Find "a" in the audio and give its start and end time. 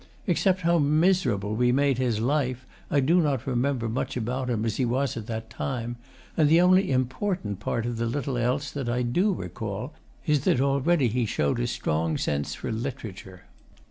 11.59-11.67